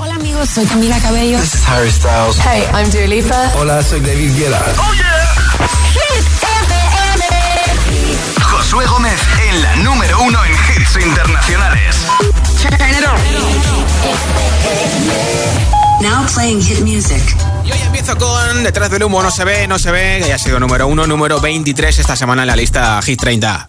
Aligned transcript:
Hola 0.00 0.14
amigos, 0.14 0.48
soy 0.48 0.64
Camila 0.64 0.96
Cabello. 1.00 1.38
This 1.38 1.54
is 1.54 1.64
Harry 1.66 1.90
Styles. 1.90 2.38
Hey, 2.38 2.64
I'm 2.72 2.88
Dua 2.90 3.06
Lipa. 3.06 3.52
Hola, 3.56 3.82
soy 3.82 4.00
David 4.00 4.36
Guetta. 4.36 4.62
Oh 4.78 4.94
yeah. 4.94 5.36
Hit 5.92 6.24
FM. 6.40 7.24
Josué 8.42 8.86
Gómez 8.86 9.20
en 9.48 9.62
la 9.62 9.76
número 9.76 10.20
uno 10.22 10.38
en 10.44 10.52
hits 10.52 10.96
internacionales. 11.04 11.96
Turn 12.62 12.74
it 12.74 13.04
on. 13.06 13.18
Now 16.00 16.24
playing 16.32 16.62
hit 16.62 16.80
music. 16.80 17.22
Y 17.64 17.72
hoy 17.72 17.80
empiezo 17.80 18.16
con 18.16 18.62
Detrás 18.62 18.90
del 18.90 19.02
humo, 19.02 19.20
no 19.22 19.32
se 19.32 19.44
ve, 19.44 19.66
no 19.66 19.78
se 19.80 19.90
ve, 19.90 20.20
que 20.22 20.28
ya 20.28 20.36
ha 20.36 20.38
sido 20.38 20.60
número 20.60 20.86
uno, 20.86 21.08
número 21.08 21.40
23 21.40 21.98
esta 21.98 22.14
semana 22.14 22.42
en 22.42 22.48
la 22.48 22.56
lista 22.56 23.00
Hit 23.02 23.20
30 23.20 23.68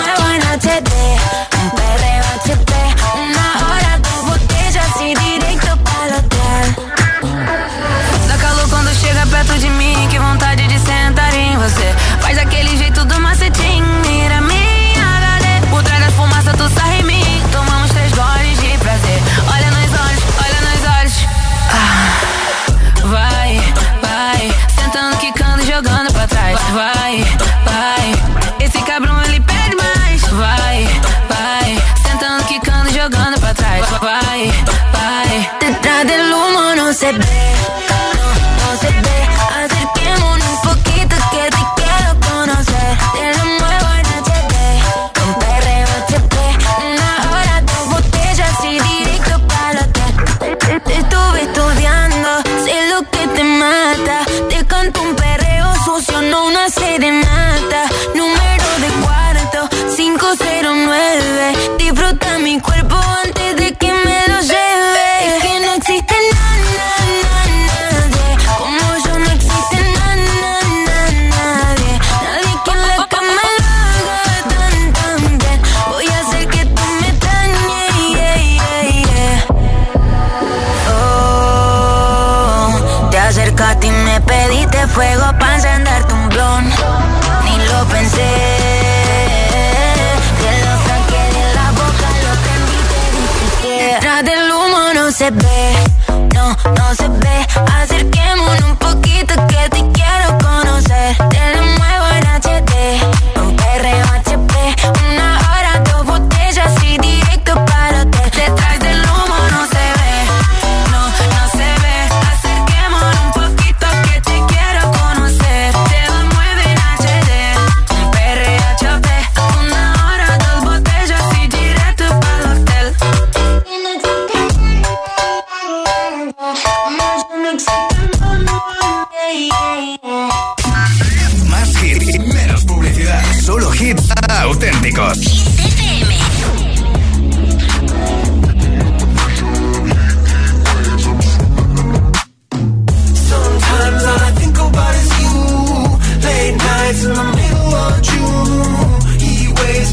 No, 37.79 38.73
no 38.73 39.20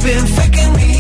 been 0.03 0.27
faking 0.27 0.73
me. 0.75 0.98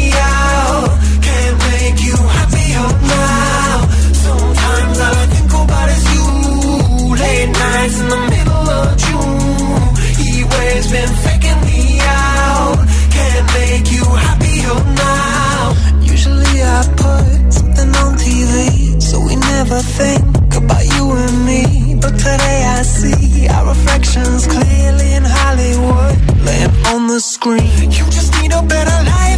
You 27.46 28.04
just 28.10 28.32
need 28.42 28.52
a 28.52 28.62
better 28.62 29.04
life. 29.04 29.37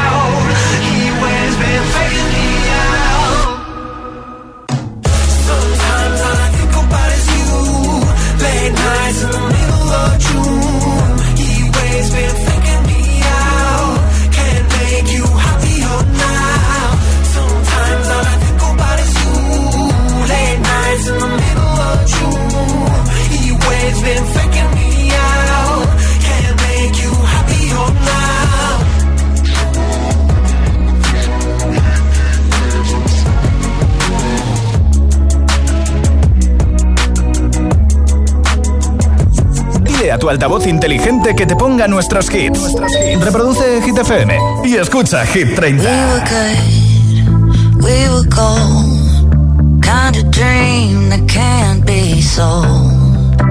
tu 40.21 40.29
altavoz 40.29 40.67
inteligente 40.67 41.35
que 41.35 41.47
te 41.47 41.55
ponga 41.55 41.87
nuestros 41.87 42.29
hits. 42.31 42.75
Reproduce 43.21 43.81
Hit 43.81 43.97
FM 43.97 44.37
y 44.63 44.75
escucha 44.75 45.25
Hit 45.25 45.55
30. 45.55 45.83
We 45.83 45.89
were 46.05 46.23
good, 46.29 47.83
we 47.83 48.09
were 48.09 48.27
gold. 48.29 49.81
Kind 49.81 50.17
of 50.17 50.29
dream 50.29 51.09
that 51.09 51.27
can't 51.27 51.83
be 51.87 52.21
sold. 52.21 53.41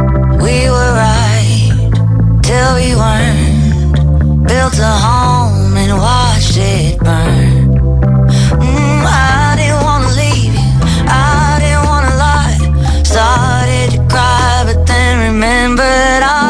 We 0.40 0.70
were 0.70 0.92
right 0.94 1.90
till 2.42 2.74
we 2.76 2.94
weren't. 2.94 4.46
Built 4.46 4.78
a 4.78 4.94
home 5.04 5.76
and 5.76 5.98
watched 5.98 6.56
it 6.56 7.00
burn. 7.00 7.80
Mm, 8.60 9.04
I 9.06 9.56
didn't 9.56 9.82
wanna 9.82 10.08
leave 10.14 10.54
you. 10.54 10.70
I 11.08 11.58
didn't 11.58 11.84
wanna 11.84 12.14
lie. 12.16 13.02
Started 13.02 13.90
to 13.90 14.06
cry, 14.08 14.62
but 14.66 14.86
then 14.86 15.32
remembered 15.32 16.22
I. 16.22 16.49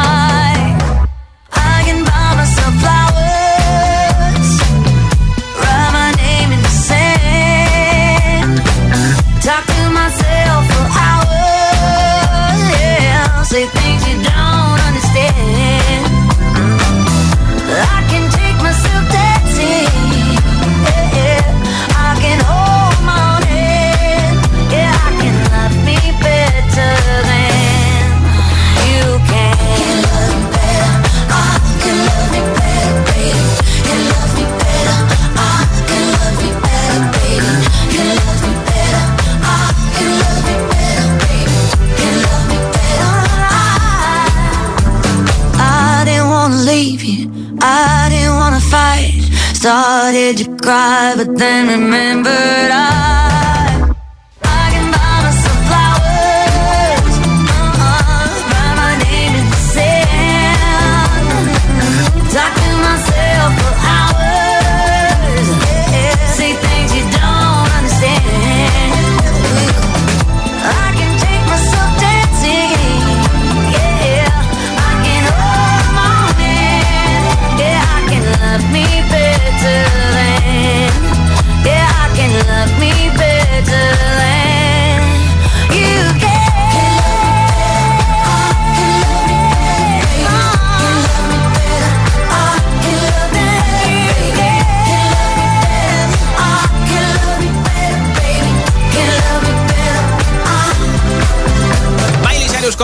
then 51.41 51.67
remember 51.69 52.60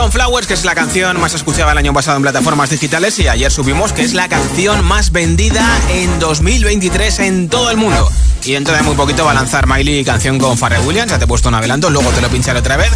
Sunflowers, 0.07 0.47
que 0.47 0.53
es 0.53 0.63
la 0.63 0.73
canción 0.73 1.19
más 1.19 1.33
escuchada 1.33 1.73
el 1.73 1.77
año 1.77 1.93
pasado 1.93 2.15
en 2.15 2.23
plataformas 2.23 2.69
digitales 2.69 3.19
y 3.19 3.27
ayer 3.27 3.51
subimos 3.51 3.91
que 3.91 4.03
es 4.03 4.13
la 4.13 4.29
canción 4.29 4.85
más 4.85 5.11
vendida 5.11 5.65
en 5.89 6.17
2023 6.19 7.19
en 7.19 7.49
todo 7.49 7.69
el 7.71 7.75
mundo. 7.75 8.09
Y 8.47 8.53
dentro 8.53 8.73
de 8.73 8.81
muy 8.81 8.95
poquito 8.95 9.25
va 9.25 9.31
a 9.31 9.33
lanzar 9.33 9.67
Miley 9.67 10.05
canción 10.05 10.39
con 10.39 10.57
Farrell 10.57 10.87
Williams. 10.87 11.11
Ya 11.11 11.17
te 11.17 11.25
he 11.25 11.27
puesto 11.27 11.49
un 11.49 11.55
adelanto, 11.55 11.89
luego 11.89 12.09
te 12.11 12.21
lo 12.21 12.29
pincharé 12.29 12.59
otra 12.59 12.77
vez. 12.77 12.89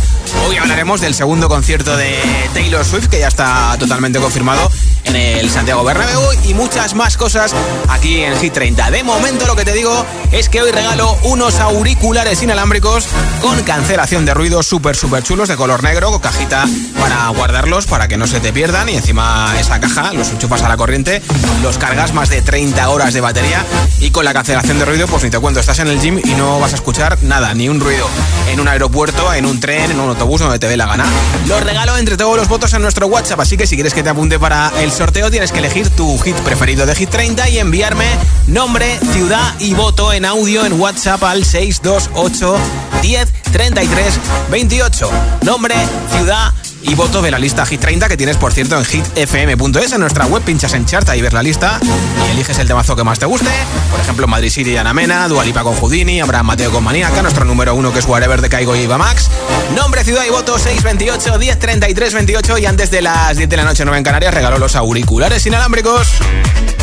Hoy 0.48 0.56
hablaremos 0.56 1.02
del 1.02 1.14
segundo 1.14 1.50
concierto 1.50 1.98
de 1.98 2.16
Taylor 2.54 2.86
Swift, 2.86 3.08
que 3.08 3.20
ya 3.20 3.28
está 3.28 3.76
totalmente 3.78 4.20
confirmado 4.20 4.72
en 5.04 5.16
el 5.18 5.50
Santiago 5.50 5.84
Bernabéu 5.84 6.22
y 6.46 6.54
muchas 6.54 6.96
más 6.96 7.18
cosas 7.18 7.54
aquí 7.90 8.22
en 8.22 8.38
Hit 8.40 8.54
30. 8.54 8.92
De 8.92 9.04
momento 9.04 9.46
lo 9.46 9.58
que 9.58 9.66
te 9.66 9.74
digo 9.74 10.06
es 10.32 10.48
que 10.48 10.62
hoy 10.62 10.72
regalo 10.72 11.18
unos 11.24 11.60
auriculares 11.60 12.42
inalámbricos 12.42 13.08
con 13.42 13.62
cancelación 13.64 14.26
de 14.26 14.34
ruido 14.34 14.64
súper 14.64 14.96
súper 14.96 15.22
chulos 15.24 15.50
de 15.50 15.58
color 15.58 15.84
negro, 15.84 16.12
con 16.12 16.22
cajita 16.22 16.66
para 16.98 17.28
guardarlos 17.30 17.88
para 17.88 18.08
que 18.08 18.16
no 18.16 18.26
se 18.26 18.40
te 18.40 18.54
pierdan 18.54 18.88
y 18.88 18.96
encima 18.96 19.54
esa 19.60 19.82
caja 19.82 20.14
los 20.14 20.30
enchufas 20.30 20.62
a 20.62 20.70
la 20.70 20.78
corriente, 20.78 21.22
los 21.62 21.78
cargas 21.78 22.14
más 22.14 22.30
de 22.30 22.42
30 22.42 22.88
horas 22.90 23.14
de 23.14 23.20
batería 23.20 23.66
y 24.00 24.12
con 24.12 24.24
la 24.24 24.34
cancelación 24.34 24.80
de 24.80 24.86
ruido 24.86 25.08
pues 25.08 25.24
ni 25.24 25.30
te 25.30 25.41
cuento, 25.42 25.60
estás 25.60 25.80
en 25.80 25.88
el 25.88 26.00
gym 26.00 26.20
y 26.24 26.36
no 26.36 26.60
vas 26.60 26.74
a 26.74 26.76
escuchar 26.76 27.22
nada, 27.24 27.54
ni 27.54 27.68
un 27.68 27.80
ruido 27.80 28.08
en 28.50 28.60
un 28.60 28.68
aeropuerto, 28.68 29.34
en 29.34 29.46
un 29.46 29.60
tren, 29.60 29.92
en 29.92 30.00
un 30.00 30.10
autobús 30.10 30.40
donde 30.40 30.60
te 30.60 30.68
dé 30.68 30.78
la 30.78 30.86
gana. 30.86 31.06
Los 31.48 31.64
regalo 31.64 31.98
entre 31.98 32.16
todos 32.16 32.38
los 32.38 32.48
votos 32.48 32.74
en 32.74 32.82
nuestro 32.82 33.08
WhatsApp, 33.08 33.40
así 33.40 33.58
que 33.58 33.68
si 33.68 33.76
quieres 33.76 33.94
que 33.94 34.04
te 34.04 34.10
apunte 34.10 34.40
para 34.40 34.72
el 34.80 34.92
sorteo 34.92 35.32
tienes 35.32 35.52
que 35.52 35.60
elegir 35.60 35.90
tu 35.90 36.18
hit 36.20 36.36
preferido 36.38 36.86
de 36.86 36.96
Hit 36.96 37.10
30 37.10 37.50
y 37.50 37.60
enviarme 37.60 38.06
nombre, 38.48 39.00
ciudad 39.14 39.56
y 39.60 39.74
voto 39.74 40.14
en 40.14 40.26
audio 40.26 40.66
en 40.66 40.80
WhatsApp 40.80 41.24
al 41.24 41.44
628 41.44 42.56
10 43.02 43.34
33 43.52 44.20
28. 44.52 45.12
Nombre, 45.44 45.76
ciudad 46.16 46.54
y 46.84 46.96
voto 46.96 47.22
de 47.22 47.32
la 47.32 47.40
lista 47.40 47.66
Hit 47.66 47.82
30 47.82 48.08
que 48.08 48.18
tienes, 48.18 48.38
por 48.38 48.54
cierto, 48.54 48.78
en 48.78 48.86
hitfm.es. 48.86 49.92
En 49.92 50.00
nuestra 50.00 50.26
web 50.26 50.44
pinchas 50.44 50.74
en 50.74 50.86
chart 50.86 51.08
y 51.16 51.22
ves 51.22 51.34
la 51.34 51.44
lista 51.44 51.80
y 52.28 52.32
eliges 52.32 52.58
el 52.60 52.68
temazo 52.68 52.96
que 52.96 53.04
más 53.04 53.20
te 53.20 53.26
guste. 53.26 53.50
Por 53.90 54.00
ejemplo, 54.00 54.28
Madrid 54.28 54.50
City 54.50 54.72
y 54.72 54.78
Anamena, 54.78 55.28
Dualipa 55.28 55.64
con 55.64 55.76
Houdini, 55.76 56.22
Abraham 56.22 56.48
Mateo 56.48 56.72
con 56.72 56.84
Maníaca, 56.84 57.22
nuestro 57.22 57.46
número 57.46 57.76
uno 57.76 57.94
que 57.94 58.00
es 58.00 58.06
Whatever 58.06 58.42
de 58.42 58.50
Caigo 58.50 58.76
y 58.76 58.82
Iba 58.82 58.98
Max. 58.98 59.30
Nombre, 59.76 60.04
ciudad 60.04 60.24
y 60.26 60.30
voto 60.30 60.58
628 60.58 61.38
1033 61.38 62.14
28 62.14 62.58
y 62.58 62.66
antes 62.66 62.92
de 62.92 63.02
las 63.02 63.38
10 63.38 63.50
de 63.50 63.58
la 63.58 63.64
noche 63.64 63.84
9 63.86 63.98
en 63.98 64.04
Canarias 64.04 64.34
regaló 64.34 64.58
los 64.58 64.76
auriculares 64.76 65.46
inalámbricos. 65.46 66.08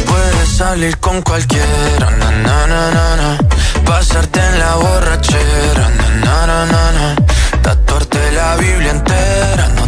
Puedes 0.07 0.49
salir 0.57 0.99
con 0.99 1.23
cualquiera, 1.23 2.17
pasarte 3.85 4.41
en 4.41 4.59
la 4.59 4.75
borrachera, 4.77 5.91
na, 6.25 6.47
na, 6.47 6.67
na, 6.67 7.17
la 8.33 8.57
Biblia 8.57 8.91
entera 8.91 9.88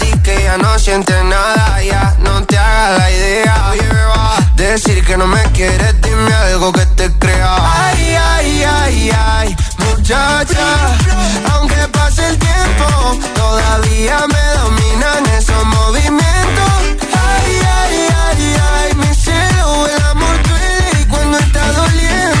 ya 0.51 0.57
no 0.57 0.77
sientes 0.79 1.23
nada. 1.23 1.81
Ya 1.81 2.15
no 2.19 2.43
te 2.43 2.57
hagas 2.57 2.97
la 2.99 3.11
idea. 3.11 3.73
Decir 4.55 5.03
que 5.05 5.17
no 5.17 5.25
me 5.27 5.41
quieres, 5.53 5.99
dime 6.01 6.33
algo 6.33 6.71
que 6.71 6.85
te 6.97 7.11
crea. 7.17 7.55
Ay, 7.87 8.15
ay, 8.15 8.63
ay, 8.63 9.11
ay, 9.11 9.55
muchacha. 9.79 10.67
Aunque 11.53 11.87
pase 11.91 12.27
el 12.27 12.37
tiempo, 12.37 13.19
todavía 13.33 14.19
me 14.27 14.45
dominan 14.61 15.25
esos 15.37 15.63
movimientos. 15.65 16.73
Ay, 17.33 17.53
ay, 17.79 18.07
ay, 18.25 18.55
ay, 18.73 18.95
mi 18.95 19.15
cielo, 19.15 19.87
el 19.87 20.03
amor 20.03 20.35
duele 20.43 21.07
cuando 21.09 21.37
está 21.39 21.65
doliendo. 21.71 22.40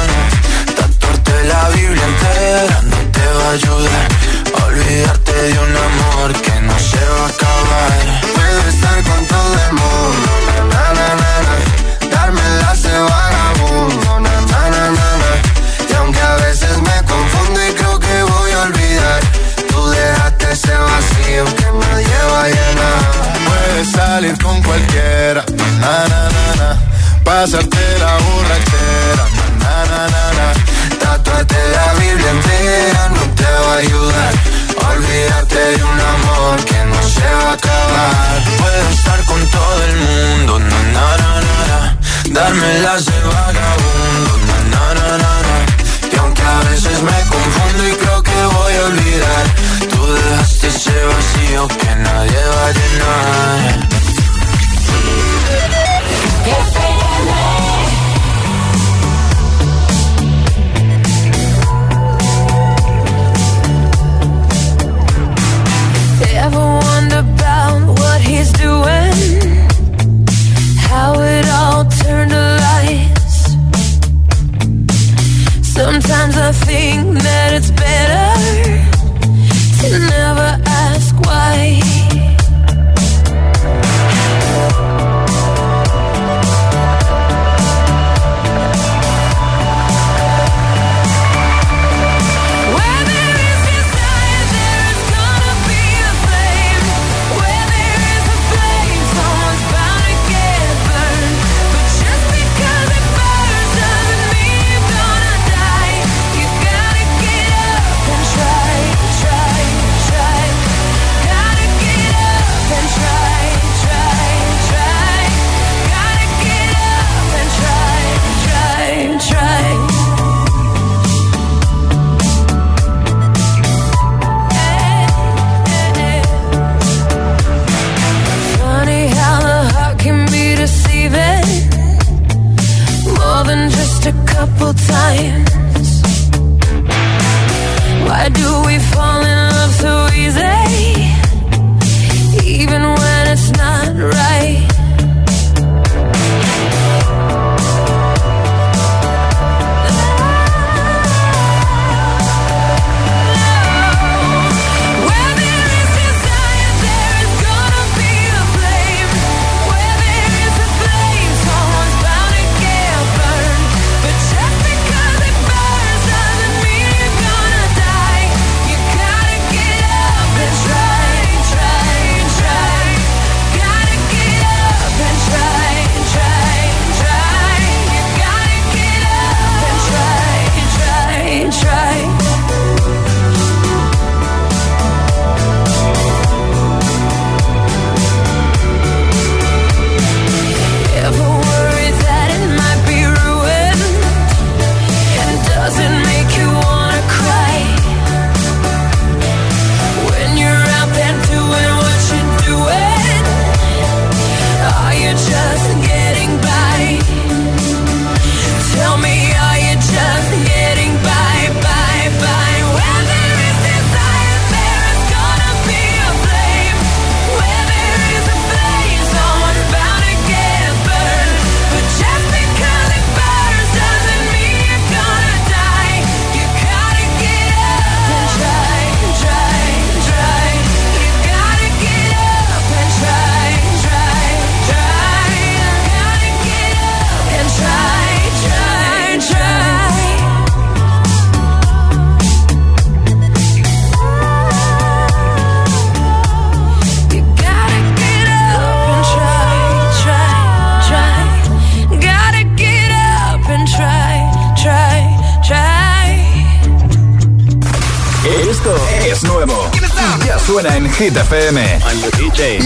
Hit 260.97 261.15
FM. 261.15 261.57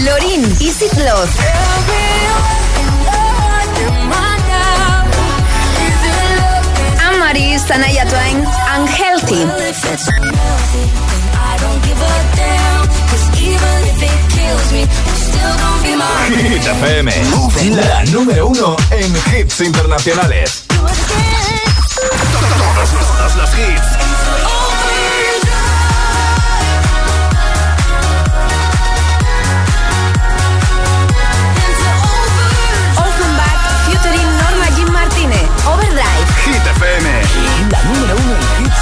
Lorin, 0.04 0.42
Easy 0.60 0.88
Love. 1.04 1.30
Amaris, 7.08 7.62
Sanaya 7.66 8.04
Twain, 8.08 8.44
Unhealthy. 8.76 9.46
Hit 16.28 16.66
FM, 16.66 17.12
la 17.76 18.04
número 18.06 18.48
uno 18.48 18.76
en 18.90 19.14
hits 19.34 19.60
internacionales. 19.60 20.64
Todos 23.18 23.36
los 23.36 23.50
hits. 23.58 24.05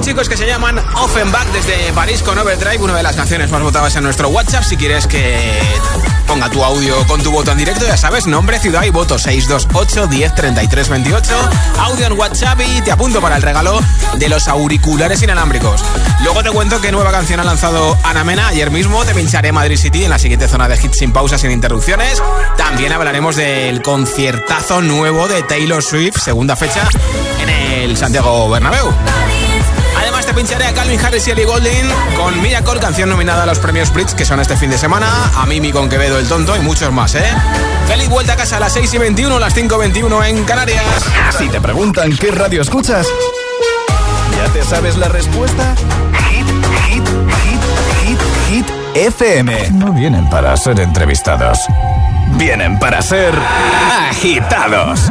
chicos 0.00 0.28
que 0.28 0.36
se 0.36 0.46
llaman 0.46 0.78
Offenbach 0.78 1.46
desde 1.48 1.92
París 1.92 2.22
con 2.22 2.38
Overdrive, 2.38 2.78
una 2.78 2.96
de 2.96 3.02
las 3.02 3.16
canciones 3.16 3.50
más 3.50 3.62
votadas 3.62 3.94
en 3.96 4.04
nuestro 4.04 4.28
WhatsApp. 4.28 4.62
Si 4.62 4.76
quieres 4.76 5.06
que 5.06 5.60
ponga 6.26 6.50
tu 6.50 6.62
audio 6.62 6.94
con 7.06 7.22
tu 7.22 7.30
voto 7.30 7.52
en 7.52 7.58
directo, 7.58 7.86
ya 7.86 7.96
sabes, 7.96 8.26
nombre, 8.26 8.58
ciudad 8.58 8.84
y 8.84 8.90
voto 8.90 9.18
628 9.18 10.06
10 10.06 10.34
33 10.34 10.88
28. 10.88 11.50
Audio 11.78 12.06
en 12.06 12.12
WhatsApp 12.12 12.60
y 12.60 12.82
te 12.82 12.92
apunto 12.92 13.20
para 13.20 13.36
el 13.36 13.42
regalo 13.42 13.80
de 14.18 14.28
los 14.28 14.48
auriculares 14.48 15.22
inalámbricos. 15.22 15.82
Luego 16.22 16.42
te 16.42 16.50
cuento 16.50 16.80
qué 16.80 16.92
nueva 16.92 17.10
canción 17.10 17.40
ha 17.40 17.44
lanzado 17.44 17.96
Ana 18.02 18.24
Mena. 18.24 18.48
Ayer 18.48 18.70
mismo 18.70 19.04
te 19.04 19.14
pincharé 19.14 19.52
Madrid 19.52 19.76
City 19.76 20.04
en 20.04 20.10
la 20.10 20.18
siguiente 20.18 20.48
zona 20.48 20.68
de 20.68 20.76
hits 20.76 20.98
sin 20.98 21.12
pausas, 21.12 21.40
sin 21.40 21.50
interrupciones. 21.50 22.22
También 22.56 22.92
hablaremos 22.92 23.36
del 23.36 23.82
conciertazo 23.82 24.82
nuevo 24.82 25.28
de 25.28 25.42
Taylor 25.42 25.82
Swift, 25.82 26.18
segunda 26.18 26.56
fecha 26.56 26.88
en 27.40 27.48
el 27.48 27.96
Santiago 27.96 28.48
Bernabéu. 28.50 28.92
Además 29.98 30.26
te 30.26 30.34
pincharé 30.34 30.66
a 30.66 30.74
Calvin 30.74 31.00
Harris 31.00 31.26
y 31.26 31.30
Ellie 31.30 31.44
Goulding 31.44 31.88
con 32.16 32.40
Miracle, 32.42 32.78
canción 32.80 33.08
nominada 33.08 33.44
a 33.44 33.46
los 33.46 33.58
premios 33.58 33.92
Brits 33.92 34.14
que 34.14 34.24
son 34.24 34.40
este 34.40 34.56
fin 34.56 34.70
de 34.70 34.78
semana, 34.78 35.06
a 35.34 35.46
Mimi 35.46 35.72
con 35.72 35.88
Quevedo 35.88 36.18
el 36.18 36.28
Tonto 36.28 36.56
y 36.56 36.60
muchos 36.60 36.92
más, 36.92 37.14
¿eh? 37.14 37.24
Feliz 37.86 38.08
vuelta 38.08 38.34
a 38.34 38.36
casa 38.36 38.56
a 38.56 38.60
las 38.60 38.72
6 38.74 38.94
y 38.94 38.98
21, 38.98 39.38
las 39.38 39.54
5 39.54 39.74
y 39.74 39.78
21 39.78 40.24
en 40.24 40.44
Canarias. 40.44 40.84
Si 41.38 41.48
te 41.48 41.60
preguntan 41.60 42.16
qué 42.16 42.30
radio 42.30 42.62
escuchas, 42.62 43.06
¿ya 44.36 44.52
te 44.52 44.64
sabes 44.64 44.96
la 44.96 45.08
respuesta? 45.08 45.74
Hit, 46.30 46.46
hit, 46.88 47.08
hit, 47.42 47.60
hit, 48.02 48.18
hit, 48.48 48.66
FM. 48.94 49.70
No 49.72 49.92
vienen 49.92 50.28
para 50.30 50.56
ser 50.56 50.80
entrevistados, 50.80 51.58
vienen 52.36 52.78
para 52.78 53.02
ser 53.02 53.34
agitados. 54.10 55.10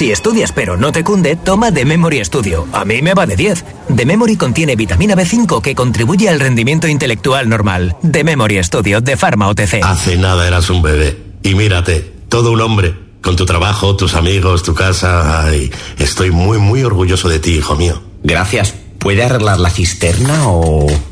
Si 0.00 0.10
estudias 0.10 0.52
pero 0.52 0.78
no 0.78 0.92
te 0.92 1.04
cunde, 1.04 1.36
toma 1.36 1.70
The 1.70 1.84
Memory 1.84 2.24
Studio. 2.24 2.66
A 2.72 2.86
mí 2.86 3.02
me 3.02 3.12
va 3.12 3.26
de 3.26 3.36
10. 3.36 3.64
The 3.94 4.06
Memory 4.06 4.36
contiene 4.38 4.74
vitamina 4.74 5.14
B5 5.14 5.60
que 5.60 5.74
contribuye 5.74 6.30
al 6.30 6.40
rendimiento 6.40 6.88
intelectual 6.88 7.50
normal. 7.50 7.94
The 8.10 8.24
Memory 8.24 8.64
Studio 8.64 9.02
de 9.02 9.18
Pharma 9.18 9.48
OTC. 9.48 9.84
Hace 9.84 10.16
nada 10.16 10.48
eras 10.48 10.70
un 10.70 10.80
bebé. 10.80 11.22
Y 11.42 11.54
mírate, 11.54 12.14
todo 12.30 12.50
un 12.50 12.62
hombre. 12.62 12.94
Con 13.20 13.36
tu 13.36 13.44
trabajo, 13.44 13.94
tus 13.94 14.14
amigos, 14.14 14.62
tu 14.62 14.72
casa. 14.72 15.50
Estoy 15.98 16.30
muy, 16.30 16.56
muy 16.56 16.82
orgulloso 16.82 17.28
de 17.28 17.38
ti, 17.38 17.56
hijo 17.56 17.76
mío. 17.76 18.00
Gracias. 18.22 18.74
¿Puede 18.98 19.22
arreglar 19.22 19.60
la 19.60 19.68
cisterna 19.68 20.48
o.? 20.48 20.86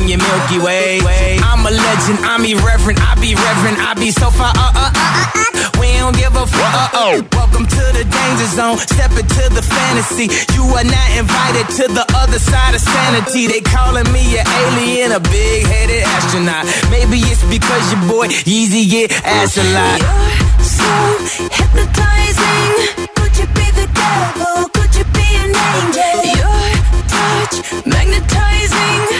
in 0.00 0.08
your 0.08 0.18
Milky 0.18 0.58
Way. 0.58 1.00
I'm 1.44 1.64
a 1.66 1.70
legend, 1.70 2.18
I'm 2.24 2.44
irreverent, 2.44 3.00
I 3.00 3.14
be 3.20 3.34
reverent, 3.34 3.78
I 3.78 3.94
be 3.94 4.10
so 4.10 4.30
far. 4.30 4.52
Uh, 4.56 4.72
uh, 4.72 4.90
uh, 4.92 4.92
uh, 4.92 5.44
uh. 5.44 5.80
We 5.80 5.92
don't 6.00 6.16
give 6.16 6.34
a 6.36 6.46
fuck. 6.46 6.74
Uh, 6.74 6.88
oh. 6.94 7.28
Welcome 7.32 7.66
to 7.66 7.84
the 7.92 8.04
danger 8.04 8.48
zone, 8.48 8.78
step 8.78 9.12
into 9.12 9.44
the 9.52 9.62
fantasy. 9.62 10.32
You 10.56 10.64
are 10.72 10.84
not 10.84 11.08
invited 11.16 11.66
to 11.80 11.84
the 11.92 12.04
other 12.16 12.38
side 12.38 12.74
of 12.74 12.80
sanity. 12.80 13.46
They 13.46 13.60
calling 13.60 14.08
me 14.12 14.38
an 14.38 14.46
alien, 14.48 15.12
a 15.12 15.20
big 15.20 15.66
headed 15.66 16.02
astronaut. 16.04 16.64
Maybe 16.90 17.20
it's 17.28 17.44
because 17.48 17.84
your 17.92 18.02
boy 18.08 18.28
Yeezy 18.48 18.88
get 18.88 19.12
ass 19.24 19.56
a 19.56 19.64
lot. 19.74 20.00
You're 20.00 20.64
so 20.64 20.92
hypnotizing. 21.52 22.72
Could 23.16 23.34
you 23.36 23.46
be 23.52 23.66
the 23.76 23.88
devil? 23.92 24.68
Could 24.72 24.92
you 24.96 25.04
be 25.12 25.28
an 25.44 25.52
angel? 25.52 26.16
Your 26.40 26.64
touch 27.08 27.56
magnetizing. 27.86 29.19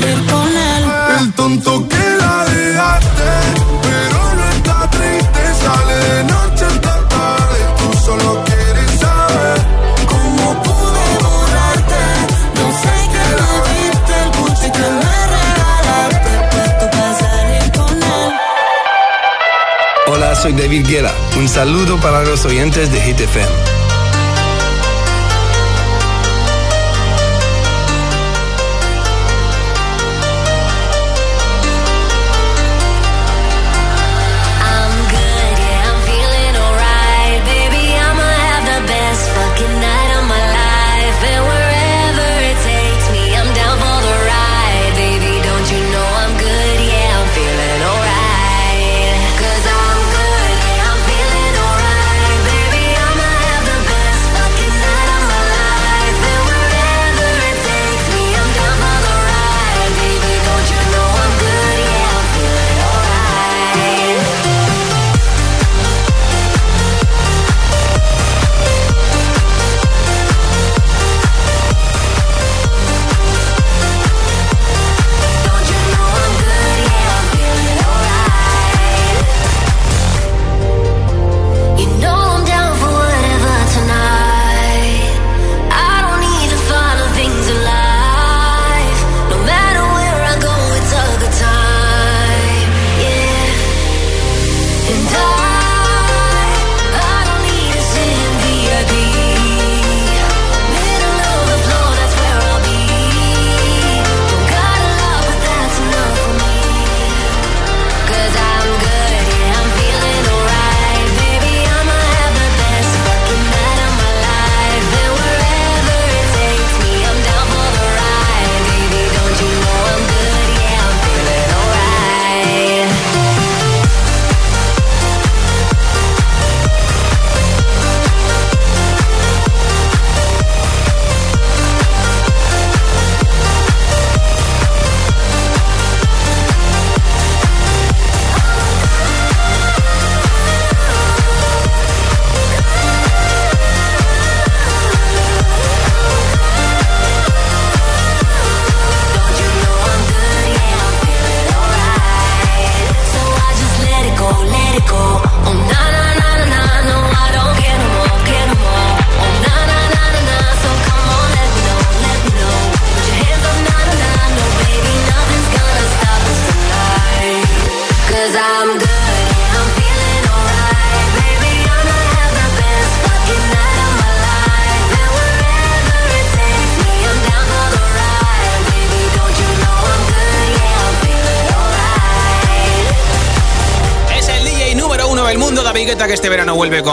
Salir 0.00 0.26
con 0.26 0.48
él. 0.48 0.84
El 1.20 1.32
tonto 1.32 1.88
que 1.88 2.04
la 2.20 2.44
dejaste. 2.44 3.30
Pero 3.82 4.18
no 4.38 4.44
está 4.56 4.90
triste, 4.90 5.42
sale 5.62 5.96
de 6.08 6.24
noche 6.24 6.64
hasta 6.72 7.08
tarde. 7.08 7.58
Tú 7.78 7.98
solo 8.04 8.44
quieres 8.44 8.90
saber. 9.00 9.58
¿Cómo 10.12 10.62
pude 10.62 11.06
borrarte? 11.24 12.02
Yo 12.58 12.66
sé 12.82 12.94
que 13.14 13.24
me 13.40 13.54
viste 13.68 14.14
el 14.22 14.28
Gucci 14.38 14.70
que 14.70 14.86
me 15.02 15.16
regalaste, 15.36 16.32
puesto 16.52 16.84
para 16.90 17.12
salir 17.24 17.72
con 17.72 17.96
él. 17.96 18.32
Hola, 20.08 20.34
soy 20.34 20.52
David 20.52 20.86
Guerra. 20.86 21.12
Un 21.38 21.48
saludo 21.48 21.96
para 21.98 22.22
los 22.22 22.44
oyentes 22.44 22.92
de 22.92 23.00
Hit 23.00 23.20
FM. 23.20 23.85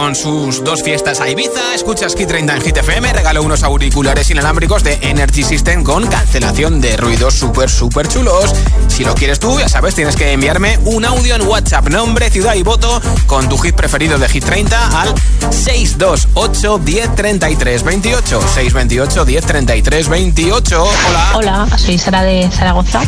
Con 0.04 0.16
sus 0.16 0.62
dos 0.66 0.84
fiestas 0.84 1.22
a 1.22 1.30
Ibiza. 1.30 1.74
Escuchas 1.74 2.14
Hit 2.14 2.28
30 2.28 2.58
en 2.58 2.62
Hit 2.62 2.76
FM, 2.76 3.14
regaló 3.14 3.42
unos 3.42 3.64
auriculares 3.64 4.30
inalámbricos 4.30 4.84
de 4.84 5.00
Energy 5.02 5.44
System 5.44 5.82
con 5.82 6.08
cancelación 6.08 6.82
de 6.82 6.98
ruidos 6.98 7.36
súper, 7.36 7.70
súper 7.70 8.10
chulos. 8.10 8.54
Si 8.90 9.06
lo 9.06 9.16
quieres 9.16 9.40
tú, 9.40 9.58
ya 9.58 9.70
sabes, 9.70 9.96
tienes 9.96 10.18
que 10.18 10.34
enviarme 10.34 10.78
un 10.84 11.06
audio 11.06 11.36
en 11.36 11.44
WhatsApp, 11.44 11.88
nombre, 11.88 12.30
ciudad 12.30 12.56
y 12.56 12.64
voto 12.64 13.02
con 13.28 13.48
tu 13.48 13.58
hit 13.60 13.76
preferido 13.76 14.18
de 14.18 14.28
Hit 14.28 14.44
30 14.44 15.02
al 15.02 15.16
628 15.50 16.80
1033 16.80 17.84
28. 17.84 18.42
628 18.42 19.26
1033 19.26 20.10
28. 20.10 20.84
Hola. 20.84 21.32
Hola, 21.36 21.78
soy 21.78 21.98
Sara 21.98 22.24
de 22.24 22.50
Zaragoza 22.52 23.04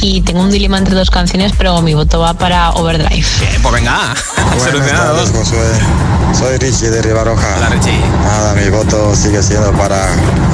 y 0.00 0.20
tengo 0.20 0.42
un 0.42 0.52
dilema 0.52 0.78
entre 0.78 0.94
dos 0.94 1.10
canciones, 1.10 1.52
pero 1.58 1.82
mi 1.82 1.94
voto 1.94 2.20
va 2.20 2.34
para 2.34 2.70
Overdrive. 2.70 3.26
Bien, 3.40 3.60
pues 3.60 3.74
venga, 3.74 4.14
Buenas 4.36 4.62
solucionado. 4.70 6.07
Soy 6.32 6.56
Richie 6.58 6.90
de 6.90 7.02
Rivaroja. 7.02 7.56
Hola, 7.56 7.68
Richie. 7.70 7.98
Nada, 8.22 8.54
mi 8.54 8.68
voto 8.70 9.14
sigue 9.14 9.42
siendo 9.42 9.72
para 9.72 10.06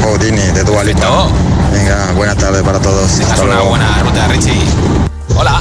Houdini 0.02 0.40
de 0.52 0.64
Dualipa. 0.64 1.28
Venga, 1.72 2.12
buenas 2.14 2.36
tardes 2.36 2.62
para 2.62 2.78
todos. 2.80 3.20
Hasta 3.20 3.42
una 3.42 3.54
luego. 3.54 3.68
buena 3.70 4.02
ruta, 4.02 4.28
Richie. 4.28 4.60
Hola. 5.36 5.60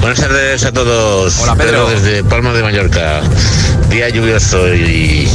Buenas 0.00 0.20
tardes 0.20 0.64
a 0.64 0.72
todos. 0.72 1.38
Hola, 1.40 1.54
Pedro. 1.56 1.88
desde 1.88 2.22
Palma 2.24 2.52
de 2.52 2.62
Mallorca. 2.62 3.20
Día 3.88 4.08
lluvioso 4.10 4.68
y 4.74 5.28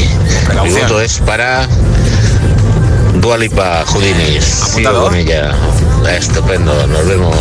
mi 0.63 0.71
voto 0.71 1.01
es 1.01 1.19
para 1.19 1.67
Dualipa 3.15 3.83
Judines. 3.87 4.43
Sigo 4.45 4.65
Apuntado. 4.89 5.03
con 5.05 5.15
ella. 5.15 5.51
Estupendo. 6.07 6.87
Nos 6.87 7.05
vemos. 7.07 7.35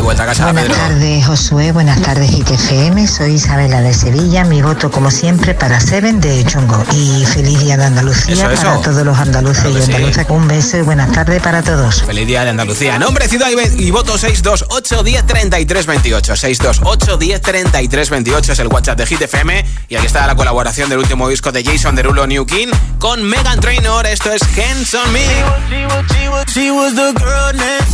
Buenas 0.00 0.38
Pedro. 0.38 0.74
tardes, 0.74 1.26
Josué. 1.26 1.72
Buenas 1.72 2.00
tardes, 2.02 2.30
ITFM. 2.32 3.06
Soy 3.06 3.34
Isabela 3.34 3.80
de 3.80 3.92
Sevilla. 3.94 4.44
Mi 4.44 4.62
voto, 4.62 4.90
como 4.90 5.10
siempre, 5.10 5.54
para 5.54 5.80
Seven 5.80 6.20
de 6.20 6.44
Chungo. 6.44 6.84
Y 6.92 7.24
feliz 7.26 7.58
día 7.60 7.76
de 7.76 7.84
Andalucía 7.84 8.34
Eso, 8.34 8.50
eso. 8.50 8.62
para 8.62 8.80
todos 8.82 9.04
los 9.04 9.18
andaluces 9.18 9.62
Claro 9.64 9.78
y 9.78 9.82
sí. 9.82 9.92
andaluzas. 9.92 10.26
Un 10.30 10.48
beso 10.48 10.76
y 10.78 10.82
buenas 10.82 11.12
tardes 11.12 11.42
para 11.42 11.62
todos. 11.62 12.02
Feliz 12.02 12.26
día 12.26 12.44
de 12.44 12.50
Andalucía. 12.50 12.98
Nombre, 12.98 13.28
ciudad 13.28 13.48
y, 13.50 13.90
voto 13.90 14.16
628 14.18 15.02
10 15.02 15.26
33 15.26 15.86
28. 15.86 16.36
628 16.36 17.16
10 17.16 17.40
33 17.40 18.10
28 18.10 18.52
es 18.52 18.58
el 18.58 18.66
WhatsApp 18.68 18.98
de 18.98 19.06
Hit 19.06 19.22
FM. 19.22 19.64
Y 19.88 19.96
aquí 19.96 20.06
está 20.06 20.26
la 20.26 20.34
colaboración 20.36 20.88
del 20.88 20.98
último 20.98 21.28
disco 21.28 21.52
de 21.52 21.64
Jason 21.64 21.94
Derulo 21.96 22.26
New 22.26 22.46
King 22.46 22.68
con 22.98 23.22
Megan 23.22 23.60
Trainor. 23.60 24.06
Esto 24.06 24.32
es 24.32 24.42
Hands 24.42 24.94
on 24.94 25.12
Me. 25.12 25.20
She 25.68 25.86
was, 25.86 26.04
she 26.12 26.28
was, 26.28 26.44
she 26.52 26.70
was 26.70 26.94
the 26.94 27.12
girl 27.18 27.52
next 27.54 27.93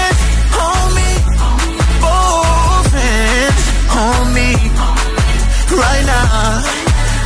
on 4.01 4.33
me. 4.33 4.51
Right 5.81 6.05
now, 6.13 6.63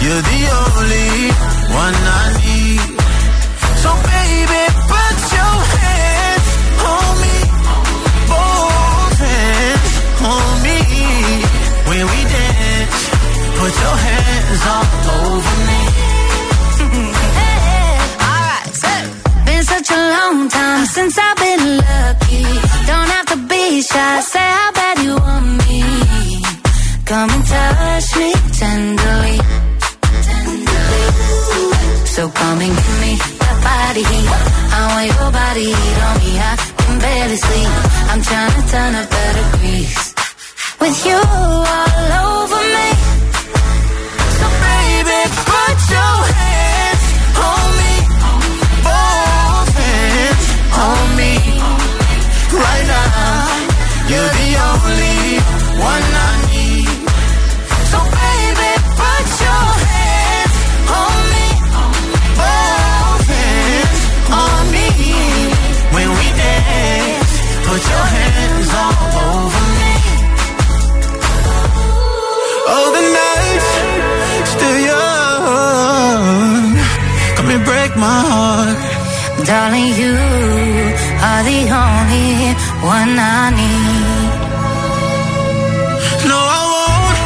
you're 0.04 0.24
the 0.34 0.42
only 0.64 1.12
one 1.84 1.96
I 2.20 2.26
need. 2.44 2.90
So, 3.84 3.90
baby, 4.12 4.64
put 4.92 5.18
your 5.38 5.56
hands 5.76 6.50
on 6.94 7.12
me. 7.24 7.38
Both 8.32 9.18
hands 9.24 9.94
on 10.34 10.52
me. 10.68 10.80
When 11.90 12.04
we 12.12 12.20
dance, 12.36 13.00
put 13.60 13.74
your 13.84 13.98
hands 14.08 14.62
all 14.74 14.88
over 15.20 15.56
me. 15.70 15.82
Alright, 18.28 18.72
so 18.84 18.94
been 19.48 19.64
such 19.74 19.90
a 20.00 20.02
long 20.16 20.38
time 20.50 20.86
since 20.96 21.14
I've 21.26 21.38
been 21.46 21.66
lucky. 21.88 22.46
Don't 22.90 23.10
have 23.16 23.28
to 23.34 23.38
be 23.52 23.82
shy, 23.82 24.20
say 24.34 24.50
how 24.60 24.75
Come 27.06 27.30
and 27.30 27.46
touch 27.46 28.16
me 28.18 28.34
tenderly. 28.58 29.38
So 32.16 32.30
come 32.30 32.60
and 32.66 32.74
give 32.74 33.00
me 33.06 33.14
that 33.42 33.58
body 33.62 34.04
heat. 34.10 34.30
I 34.74 34.82
want 34.90 35.06
your 35.14 35.30
body 35.30 35.66
heat 35.70 35.98
on 36.08 36.16
me. 36.24 36.32
I 36.42 36.54
can 36.82 36.98
barely 36.98 37.38
sleep. 37.38 37.70
I'm 38.10 38.22
trying 38.24 38.54
to 38.58 38.64
turn 38.74 38.96
up 38.96 39.08
better 39.08 39.46
grease. 39.54 40.16
With 40.82 40.98
you 41.06 41.20
all 41.22 42.12
over 42.26 42.62
me. 42.74 42.90
So 44.38 44.46
baby, 44.66 45.20
put 45.46 45.78
your 45.94 46.18
hands 46.42 47.06
on 47.38 47.66
me. 47.82 47.94
Both 48.82 49.72
hands 49.78 50.46
on 50.74 51.06
me. 51.22 51.34
Right 52.50 52.86
now, 52.98 53.46
you're 54.10 54.32
the 54.42 54.50
only 54.74 55.18
one 55.86 56.06
I 56.18 56.30
need. 56.50 56.55
My 78.06 78.22
heart. 78.32 78.78
Darling, 79.48 79.90
you 80.02 80.14
are 81.28 81.42
the 81.52 81.62
only 81.86 82.30
one 82.96 83.14
I 83.38 83.44
need. 83.60 84.30
No, 86.30 86.40
I 86.60 86.64
won't 86.74 87.20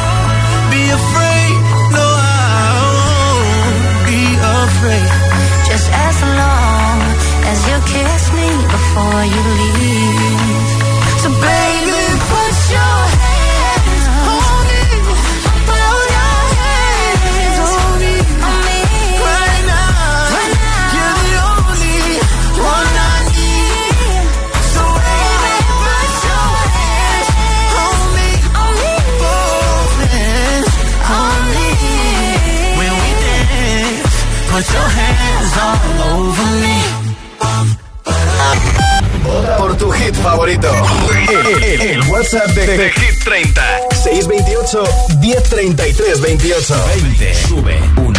be 0.74 0.82
afraid. 1.00 1.56
No, 1.96 2.06
I 2.06 2.70
won't 2.96 3.78
be 4.08 4.22
afraid. 4.64 5.10
Just 5.68 5.88
as 6.06 6.16
long 6.40 6.96
as 7.50 7.58
you 7.68 7.76
kiss 7.94 8.22
me 8.38 8.48
before 8.74 9.22
you 9.34 9.42
leave. 9.58 10.70
So, 11.22 11.28
baby, 11.48 12.09
favorito. 40.22 40.68
El, 41.30 41.64
el- 41.64 41.80
el 41.82 42.02
WhatsApp 42.10 42.48
de, 42.50 42.66
de 42.66 42.90
Hit 42.90 43.24
30. 43.24 43.62
628 43.92 44.84
1033 45.20 46.20
28. 46.20 46.74
20. 47.00 47.34
Sube 47.34 47.78
1. 47.96 48.14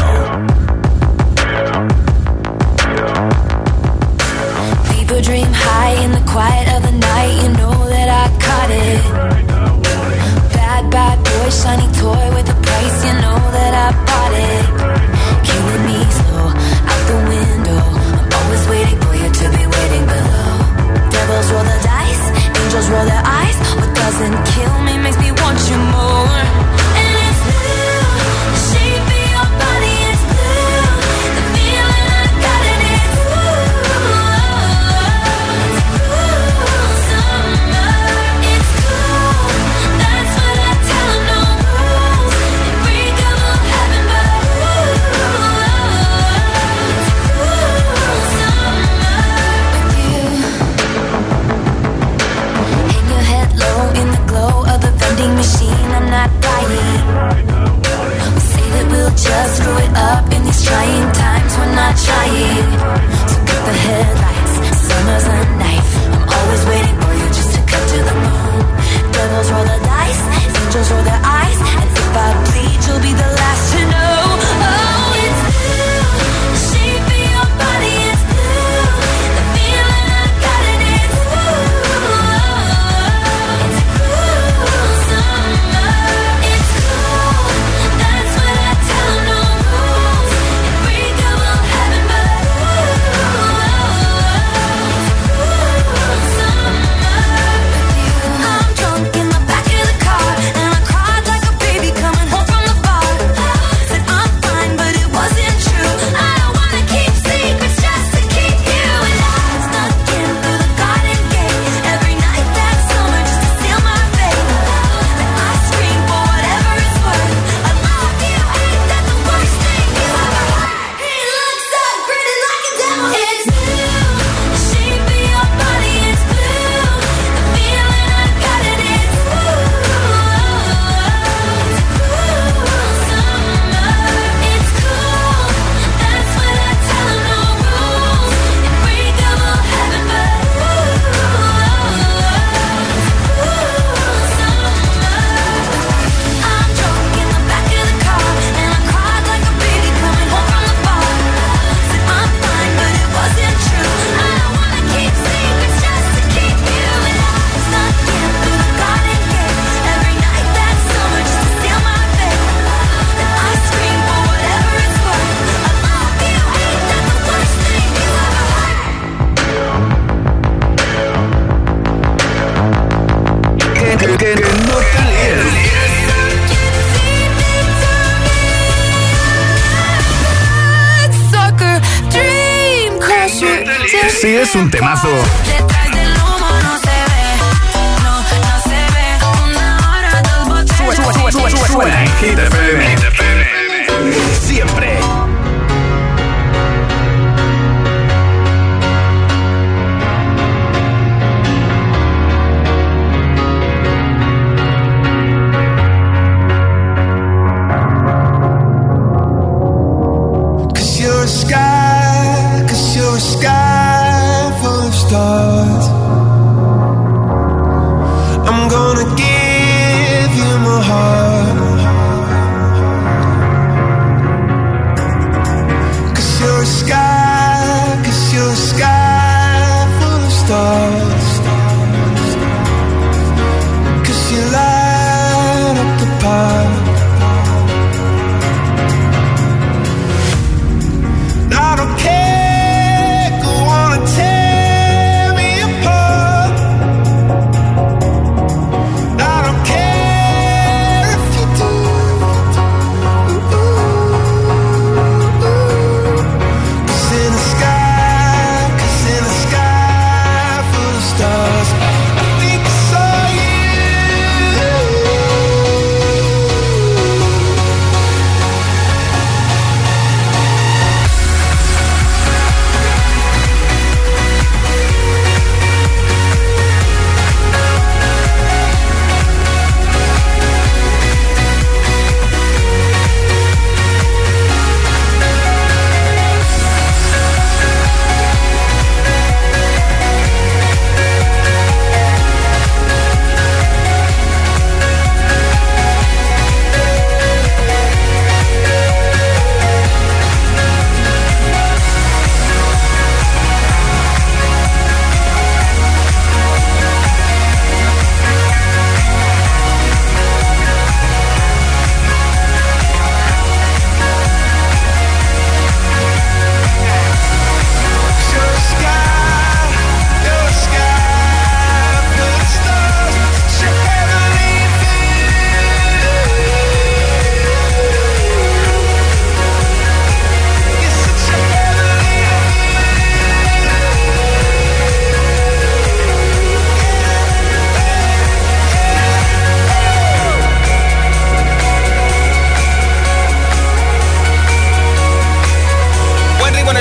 People 4.91 5.22
dream 5.22 5.47
high 5.52 5.93
in 6.04 6.12
the 6.12 6.24
quiet 6.32 6.68
of 6.76 6.84
the 6.84 6.91
night. 6.97 7.34
You 7.43 7.49
know 7.58 7.88
that 7.89 8.08
I 8.10 8.28
caught 8.39 8.72
it. 8.72 9.02
Bad, 10.54 10.89
bad 10.89 11.18
boy, 11.24 11.49
shiny 11.49 11.81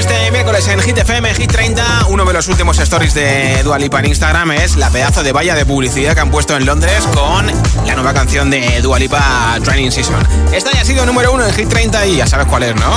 este 0.01 0.31
miércoles 0.31 0.67
en 0.69 0.81
Hit 0.81 0.97
FM, 0.97 1.35
Hit 1.35 1.53
30. 1.53 2.07
Uno 2.09 2.25
de 2.25 2.33
los 2.33 2.49
últimos 2.49 2.79
stories 2.79 3.13
de 3.13 3.63
Dualipa 3.63 3.99
en 3.99 4.07
Instagram 4.07 4.53
es 4.53 4.77
la 4.77 4.89
pedazo 4.89 5.23
de 5.23 5.31
valla 5.31 5.55
de 5.55 5.67
publicidad 5.67 6.15
que 6.15 6.21
han 6.21 6.31
puesto 6.31 6.57
en 6.57 6.65
Londres 6.65 7.07
con 7.15 7.47
la 7.85 7.95
nueva 7.95 8.15
canción 8.15 8.49
de 8.51 8.81
Dualipa 8.81 9.59
Training 9.63 9.91
Season. 9.91 10.17
Esta 10.53 10.73
ya 10.73 10.81
ha 10.81 10.85
sido 10.87 11.05
número 11.05 11.33
uno 11.33 11.47
en 11.47 11.53
Hit 11.53 11.69
30 11.69 12.07
y 12.07 12.17
ya 12.17 12.27
sabes 12.27 12.47
cuál 12.47 12.63
es, 12.63 12.75
¿no? 12.77 12.91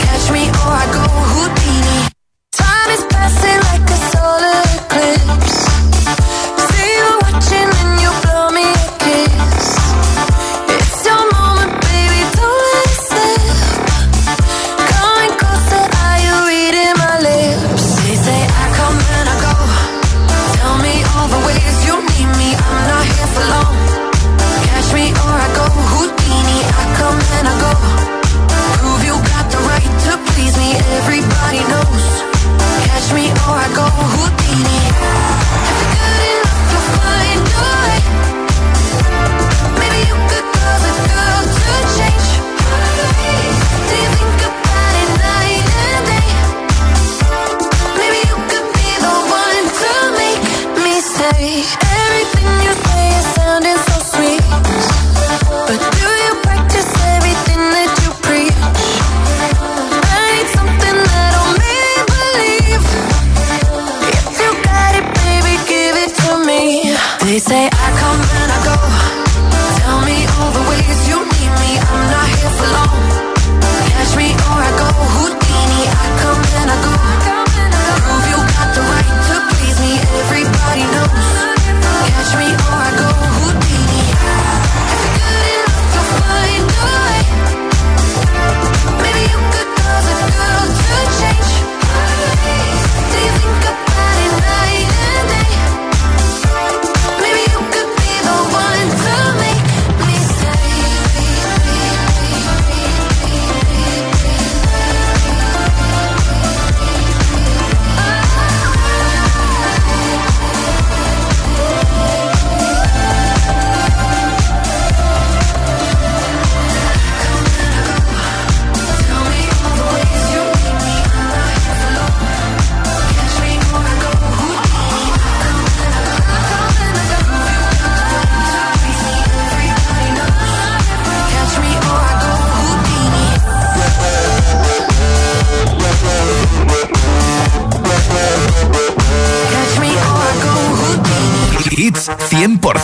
Catch 0.00 0.30
me 0.30 0.48
or 0.48 0.72
I 0.72 0.86
go 0.92 1.57
dancing 3.28 3.60
like 3.72 3.90
a 3.90 3.96
solar 4.10 4.67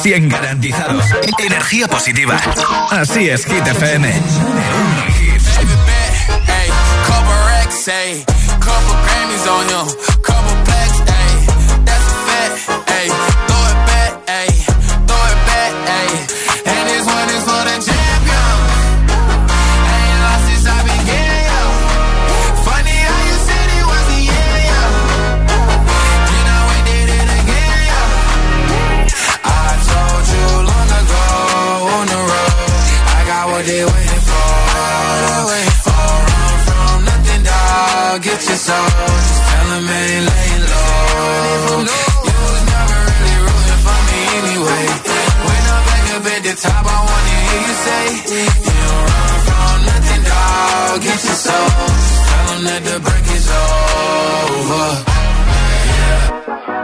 100% 0.04 0.28
garantizados. 0.28 1.06
Energía 1.38 1.88
positiva. 1.88 2.38
Así 2.90 3.30
es, 3.30 3.46
Hit 3.46 3.66
FM. 3.66 4.12
couple 8.60 8.94
Grammys 9.04 9.46
on 9.46 10.13
that 52.64 52.82
the 52.84 53.00
break 53.00 53.26
is 53.32 53.48
over. 53.48 54.84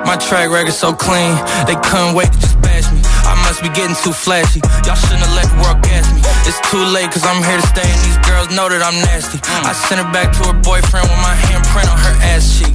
My 0.05 0.17
track 0.17 0.51
record 0.51 0.75
so 0.75 0.93
clean, 0.93 1.37
they 1.67 1.79
couldn't 1.87 2.15
wait 2.15 2.33
to 2.33 2.39
just 2.39 2.61
bash 2.61 2.91
me. 2.93 3.01
I 3.25 3.39
must 3.47 3.63
be 3.63 3.71
getting 3.71 3.97
too 3.97 4.13
flashy. 4.13 4.61
Y'all 4.85 4.99
shouldn't 4.99 5.23
have 5.23 5.35
let 5.39 5.47
the 5.49 5.59
world 5.63 5.81
gas 5.83 6.05
me. 6.13 6.21
It's 6.45 6.61
too 6.69 6.83
late, 6.91 7.11
cause 7.15 7.25
I'm 7.25 7.43
here 7.45 7.61
to 7.61 7.67
stay, 7.67 7.87
and 7.87 8.01
these 8.03 8.19
girls 8.27 8.51
know 8.51 8.69
that 8.69 8.83
I'm 8.83 8.99
nasty. 9.07 9.39
Mm. 9.39 9.71
I 9.71 9.73
sent 9.73 10.03
her 10.03 10.11
back 10.13 10.35
to 10.41 10.51
her 10.51 10.57
boyfriend 10.61 11.07
with 11.09 11.23
my 11.23 11.35
handprint 11.49 11.89
on 11.89 11.99
her 11.99 12.17
ass 12.35 12.59
cheek. 12.59 12.75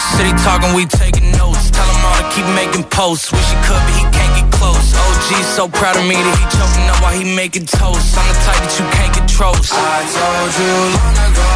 City 0.00 0.32
talking, 0.44 0.72
we 0.74 0.86
taking 0.86 1.30
notes. 1.32 1.70
Tell 1.70 1.84
him 1.84 2.00
all 2.04 2.16
to 2.20 2.26
keep 2.34 2.46
making 2.56 2.84
posts. 2.88 3.30
Wish 3.32 3.48
he 3.52 3.56
could, 3.68 3.80
but 3.84 3.94
he 4.00 4.04
can't 4.16 4.32
get 4.36 4.48
close. 4.52 4.96
OG 4.96 5.28
so 5.56 5.68
proud 5.68 5.96
of 5.96 6.04
me 6.08 6.16
that 6.16 6.36
he 6.40 6.44
choking 6.56 6.86
up 6.88 6.98
while 7.04 7.12
he 7.12 7.24
making 7.36 7.66
toast. 7.66 8.16
I'm 8.16 8.24
the 8.28 8.36
type 8.44 8.60
that 8.64 8.74
you 8.80 8.86
can't 8.96 9.12
control. 9.12 9.54
So. 9.60 9.76
I 9.76 10.00
told 10.08 10.50
you 10.60 10.72
long 10.96 11.16
ago 11.28 11.50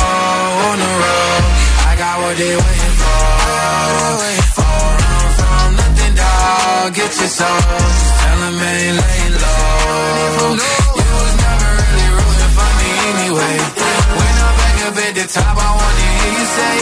on 0.68 0.76
the 0.76 0.92
road, 1.00 1.42
I 1.88 1.92
got 1.96 2.14
what 2.20 2.34
they 2.36 2.52
waiting 2.52 2.96
for. 3.00 3.24
For 4.60 4.76
run 5.00 5.28
from 5.40 5.68
nothing, 5.80 6.14
dog. 6.14 6.94
Get 6.94 7.12
your 7.16 7.32
soul. 7.32 7.48
Just 7.48 8.12
tell 8.20 8.40
him 8.44 8.60
ain't 8.60 8.96
laying 9.00 9.34
low. 9.40 10.52
You 11.00 11.08
was 11.16 11.34
never 11.40 11.68
really 11.80 12.08
rooting 12.12 12.52
for 12.52 12.70
me 12.76 12.90
anyway. 13.08 13.56
When 14.20 14.34
I'm 14.44 14.54
back 14.60 14.76
up 14.84 14.96
at 15.00 15.12
the 15.16 15.26
top, 15.32 15.56
I 15.56 15.68
wanna 15.80 16.06
hear 16.12 16.32
you 16.38 16.46
say, 16.56 16.76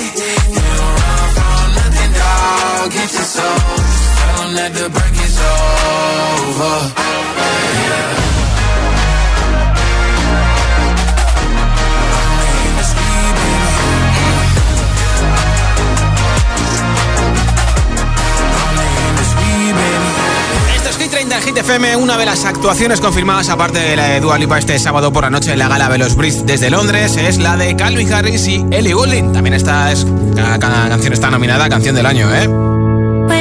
dog. 2.83 2.93
Get 2.93 3.12
your 3.12 3.22
soul. 3.22 3.45
Just 3.76 4.18
tell 4.18 4.49
him 4.49 4.55
that 4.55 4.72
the 4.74 4.89
break 4.91 5.14
is 5.26 5.39
over. 5.39 6.76
Yeah. 7.85 8.22
Hit 20.99 21.11
30 21.11 21.37
en 21.37 21.43
Hit 21.43 21.59
FM, 21.59 21.97
una 21.97 22.16
de 22.16 22.24
las 22.24 22.45
actuaciones 22.45 23.01
confirmadas, 23.01 23.49
aparte 23.49 23.80
de 23.80 23.97
la 23.97 24.05
de 24.05 24.20
Dua 24.20 24.39
Lipa 24.39 24.57
este 24.57 24.78
sábado 24.78 25.12
por 25.12 25.24
la 25.24 25.30
noche 25.30 25.53
en 25.53 25.59
la 25.59 25.66
gala 25.66 25.89
Velos 25.89 26.14
Bridge 26.14 26.45
desde 26.45 26.70
Londres, 26.70 27.16
es 27.16 27.39
la 27.39 27.57
de 27.57 27.74
Calvin 27.74 28.12
Harris 28.12 28.47
y 28.47 28.64
Ellie 28.70 28.93
Goulding. 28.93 29.33
También 29.33 29.55
esta 29.55 29.91
es, 29.91 30.07
cada, 30.37 30.61
cada 30.61 30.89
canción 30.89 31.12
está 31.12 31.28
nominada 31.28 31.64
a 31.64 31.68
Canción 31.68 31.97
del 31.97 32.07
Año, 32.07 32.33
¿eh? 32.33 32.72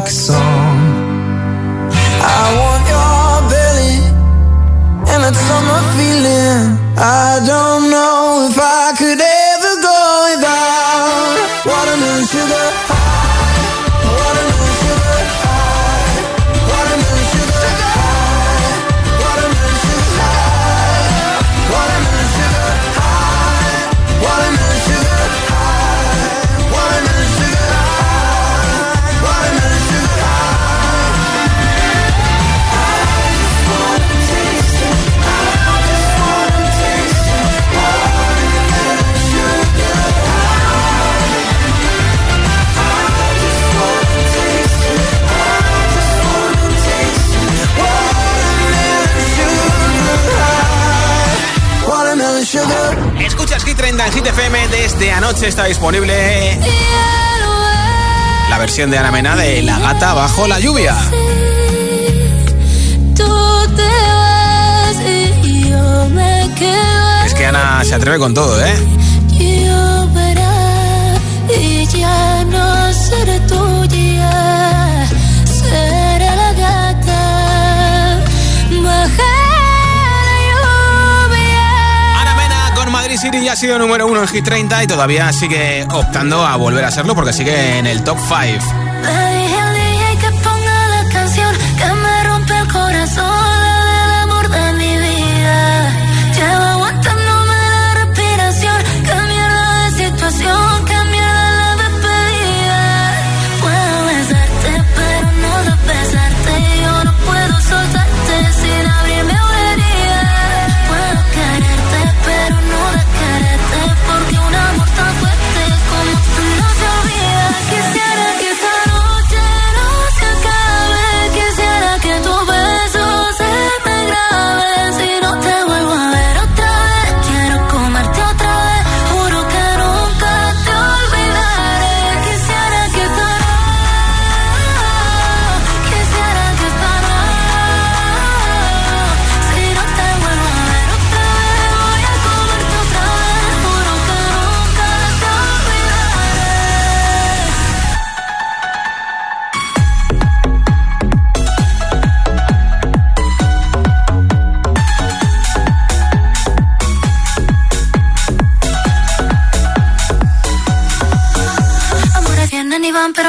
like. 0.00 0.37
noche 55.38 55.48
está 55.50 55.66
disponible 55.66 56.58
la 58.50 58.58
versión 58.58 58.90
de 58.90 58.98
Ana 58.98 59.12
Mena 59.12 59.36
de 59.36 59.62
La 59.62 59.78
gata 59.78 60.12
bajo 60.12 60.48
la 60.48 60.58
lluvia. 60.58 60.96
Es 67.24 67.34
que 67.34 67.46
Ana 67.46 67.84
se 67.84 67.94
atreve 67.94 68.18
con 68.18 68.34
todo, 68.34 68.60
¿eh? 68.64 68.74
City 83.30 83.44
ya 83.44 83.52
ha 83.52 83.56
sido 83.56 83.78
número 83.78 84.06
uno 84.06 84.22
en 84.22 84.28
Hit 84.28 84.42
30 84.42 84.84
y 84.84 84.86
todavía 84.86 85.30
sigue 85.34 85.86
optando 85.92 86.46
a 86.46 86.56
volver 86.56 86.82
a 86.86 86.90
serlo 86.90 87.14
porque 87.14 87.34
sigue 87.34 87.78
en 87.78 87.86
el 87.86 88.02
top 88.02 88.16
5. 88.16 89.47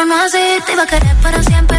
conocí, 0.10 0.38
te 0.66 0.74
iba 0.74 0.84
a 0.84 0.88
querer 0.88 1.16
para 1.22 1.44
siempre. 1.44 1.79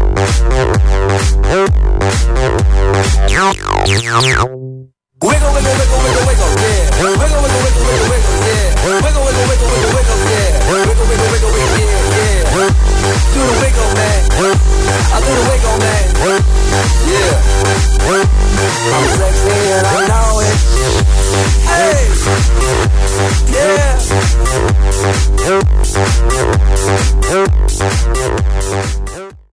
Do 0.11 0.17
the 13.39 13.55
wiggle, 13.61 13.91
man. 13.95 14.19
I 15.11 15.13
do 15.21 15.31
the 15.31 15.43
wiggle, 15.49 15.77
man. 15.79 16.03